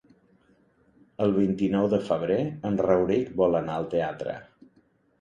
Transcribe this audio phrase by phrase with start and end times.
[1.25, 2.41] El vint-i-nou de febrer
[2.73, 4.39] en Rauric vol anar al teatre.